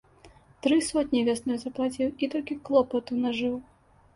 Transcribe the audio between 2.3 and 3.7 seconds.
толькі клопату нажыў.